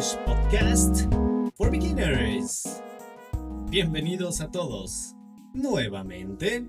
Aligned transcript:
Podcast 0.00 1.12
for 1.58 1.70
beginners. 1.70 2.64
Bienvenidos 3.68 4.40
a 4.40 4.50
todos 4.50 5.14
nuevamente. 5.52 6.64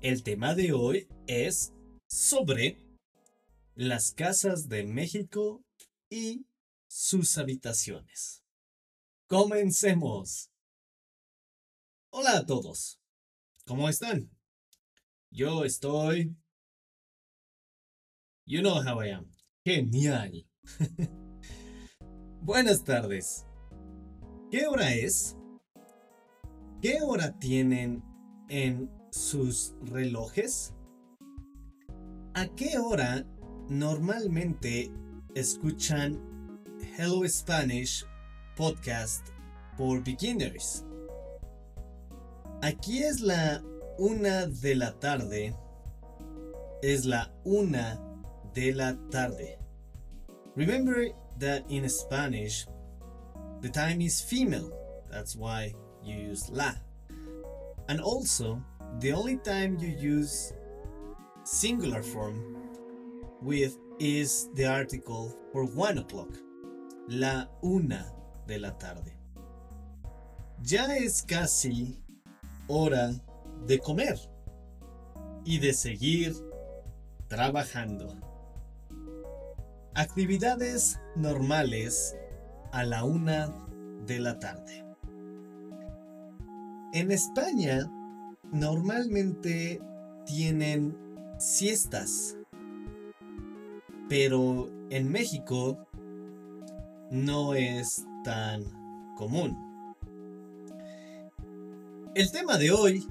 El 0.00 0.22
tema 0.22 0.54
de 0.54 0.72
hoy 0.72 1.08
es 1.26 1.74
sobre 2.08 2.80
las 3.74 4.12
casas 4.12 4.70
de 4.70 4.84
México 4.84 5.62
y 6.08 6.46
sus 6.88 7.36
habitaciones. 7.36 8.42
Comencemos. 9.26 10.50
Hola 12.08 12.38
a 12.38 12.46
todos. 12.46 12.98
¿Cómo 13.66 13.90
están? 13.90 14.30
Yo 15.30 15.66
estoy... 15.66 16.34
You 18.46 18.62
know 18.62 18.80
how 18.80 19.02
I 19.02 19.10
am. 19.10 19.30
Genial. 19.66 20.46
Buenas 22.44 22.82
tardes. 22.82 23.46
¿Qué 24.50 24.66
hora 24.66 24.92
es? 24.92 25.36
¿Qué 26.80 26.98
hora 27.00 27.38
tienen 27.38 28.02
en 28.48 28.90
sus 29.12 29.76
relojes? 29.80 30.74
¿A 32.34 32.48
qué 32.48 32.78
hora 32.78 33.24
normalmente 33.68 34.90
escuchan 35.36 36.20
Hello 36.98 37.22
Spanish 37.28 38.04
podcast 38.56 39.24
por 39.78 40.02
beginners? 40.02 40.84
Aquí 42.60 43.04
es 43.04 43.20
la 43.20 43.62
una 43.98 44.48
de 44.48 44.74
la 44.74 44.98
tarde. 44.98 45.54
Es 46.82 47.04
la 47.04 47.32
una 47.44 48.02
de 48.52 48.74
la 48.74 48.98
tarde. 49.10 49.60
Remember 50.56 51.21
that 51.42 51.64
in 51.68 51.88
Spanish, 51.88 52.66
the 53.60 53.68
time 53.68 54.00
is 54.00 54.20
female. 54.20 54.70
That's 55.10 55.34
why 55.34 55.74
you 56.04 56.14
use 56.14 56.48
la. 56.50 56.70
And 57.88 58.00
also, 58.00 58.62
the 59.00 59.12
only 59.12 59.38
time 59.38 59.76
you 59.78 59.88
use 59.88 60.52
singular 61.42 62.02
form 62.02 62.56
with 63.42 63.76
is 63.98 64.50
the 64.54 64.66
article 64.66 65.36
for 65.52 65.64
one 65.64 65.98
o'clock. 65.98 66.30
La 67.08 67.46
una 67.64 68.06
de 68.46 68.58
la 68.58 68.70
tarde. 68.78 69.12
Ya 70.62 70.86
es 70.90 71.22
casi 71.22 71.98
hora 72.68 73.12
de 73.66 73.78
comer 73.78 74.16
y 75.44 75.58
de 75.58 75.72
seguir 75.72 76.34
trabajando. 77.28 78.31
Actividades 79.94 80.98
normales 81.16 82.16
a 82.72 82.82
la 82.82 83.04
una 83.04 83.54
de 84.06 84.20
la 84.20 84.38
tarde. 84.38 84.86
En 86.94 87.12
España 87.12 87.92
normalmente 88.50 89.82
tienen 90.24 90.96
siestas, 91.38 92.38
pero 94.08 94.70
en 94.88 95.12
México 95.12 95.86
no 97.10 97.52
es 97.54 98.06
tan 98.24 98.64
común. 99.14 99.58
El 102.14 102.32
tema 102.32 102.56
de 102.56 102.70
hoy 102.70 103.06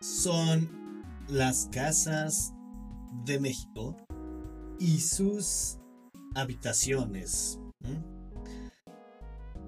son 0.00 0.70
las 1.26 1.68
casas 1.72 2.54
de 3.24 3.40
México 3.40 3.96
y 4.82 4.98
sus 4.98 5.78
habitaciones. 6.34 7.60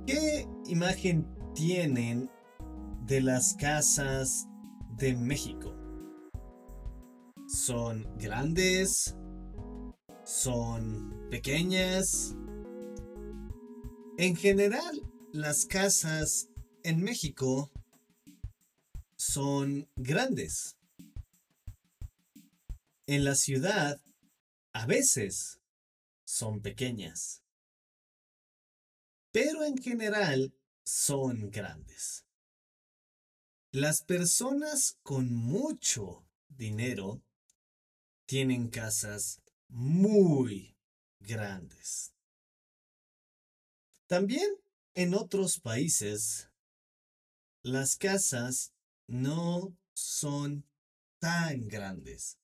¿Qué 0.09 0.49
imagen 0.67 1.25
tienen 1.55 2.29
de 3.07 3.21
las 3.21 3.55
casas 3.55 4.49
de 4.99 5.15
México? 5.15 5.73
¿Son 7.47 8.09
grandes? 8.19 9.15
¿Son 10.25 11.29
pequeñas? 11.31 12.35
En 14.19 14.35
general, 14.35 15.01
las 15.33 15.65
casas 15.65 16.49
en 16.83 17.01
México 17.05 17.71
son 19.15 19.89
grandes. 19.95 20.77
En 23.07 23.23
la 23.23 23.37
ciudad, 23.37 24.01
a 24.75 24.87
veces, 24.87 25.61
son 26.25 26.61
pequeñas. 26.61 27.43
Pero 29.31 29.65
en 29.65 29.79
general, 29.79 30.53
son 30.85 31.51
grandes. 31.51 32.27
Las 33.71 34.03
personas 34.03 34.99
con 35.03 35.33
mucho 35.33 36.27
dinero 36.49 37.23
tienen 38.27 38.69
casas 38.69 39.41
muy 39.69 40.77
grandes. 41.21 42.13
También 44.07 44.49
en 44.95 45.15
otros 45.15 45.61
países, 45.61 46.51
las 47.63 47.97
casas 47.97 48.73
no 49.07 49.77
son 49.93 50.65
tan 51.19 51.69
grandes. 51.69 52.39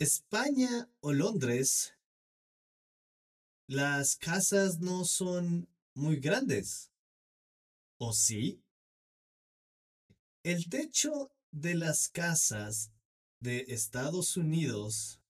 España 0.00 0.90
o 1.00 1.12
Londres, 1.12 1.94
las 3.68 4.16
casas 4.16 4.80
no 4.80 5.04
son 5.04 5.68
muy 5.94 6.16
grandes. 6.16 6.90
¿O 7.98 8.12
sí? 8.12 8.60
El 10.42 10.68
techo 10.68 11.32
de 11.52 11.76
las 11.76 12.08
casas 12.08 12.90
de 13.38 13.66
Estados 13.68 14.36
Unidos 14.36 15.20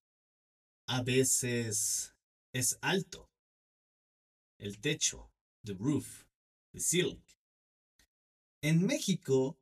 a 0.87 1.03
veces 1.03 2.15
es 2.55 2.79
alto. 2.81 3.31
El 4.59 4.81
techo, 4.81 5.31
the 5.63 5.75
roof, 5.75 6.25
the 6.73 6.81
ceiling. 6.81 7.23
En 8.63 8.87
México, 8.87 9.59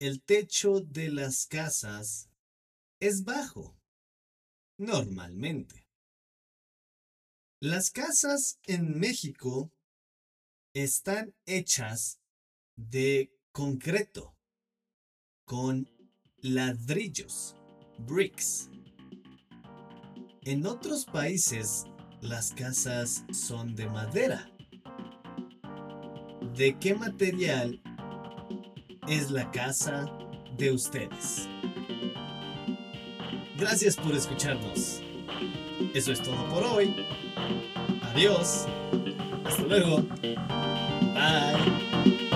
el 0.00 0.22
techo 0.22 0.80
de 0.80 1.08
las 1.10 1.46
casas 1.46 2.28
es 2.98 3.22
bajo, 3.22 3.79
normalmente. 4.80 5.86
Las 7.60 7.90
casas 7.90 8.58
en 8.64 8.98
México 8.98 9.70
están 10.72 11.34
hechas 11.44 12.18
de 12.76 13.30
concreto, 13.52 14.34
con 15.44 15.90
ladrillos, 16.38 17.54
bricks. 17.98 18.70
En 20.42 20.64
otros 20.66 21.04
países, 21.04 21.84
las 22.22 22.54
casas 22.54 23.24
son 23.30 23.76
de 23.76 23.86
madera. 23.86 24.50
¿De 26.56 26.78
qué 26.78 26.94
material 26.94 27.82
es 29.06 29.30
la 29.30 29.50
casa 29.50 30.06
de 30.56 30.72
ustedes. 30.72 31.48
Gracias 33.60 33.94
por 33.94 34.14
escucharnos. 34.14 35.02
Eso 35.92 36.12
es 36.12 36.22
todo 36.22 36.48
por 36.48 36.64
hoy. 36.64 36.96
Adiós. 38.14 38.64
Hasta 39.44 39.62
luego. 39.64 40.02
Bye. 41.12 42.29